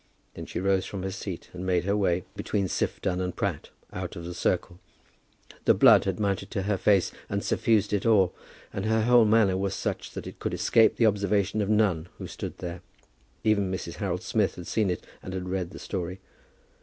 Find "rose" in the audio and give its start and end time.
0.59-0.87